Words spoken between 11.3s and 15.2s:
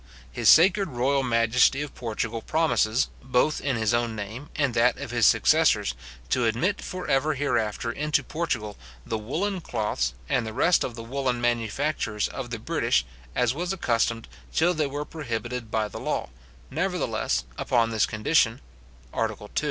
manufactures of the British, as was accustomed, till they were